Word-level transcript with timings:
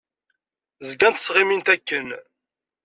Zgant 0.89 1.19
ttɣimint 1.21 1.73
akken. 1.75 2.07